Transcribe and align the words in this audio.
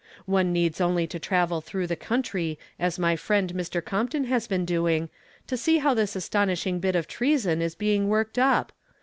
One 0.25 0.51
needs 0.51 0.81
only 0.81 1.05
to 1.05 1.19
travel 1.19 1.61
through 1.61 1.85
the 1.85 1.95
country 1.95 2.57
as 2.79 2.97
my 2.97 3.15
friend 3.15 3.53
Mr. 3.53 3.85
Compton 3.85 4.23
has 4.23 4.47
been 4.47 4.65
doing 4.65 5.09
to 5.45 5.55
see 5.55 5.77
how 5.77 5.93
this 5.93 6.15
astonishing 6.15 6.79
bit 6.79 6.95
of 6.95 7.07
treason 7.07 7.61
is 7.61 7.75
being 7.75 8.07
worked 8.07 8.39
up. 8.39 8.71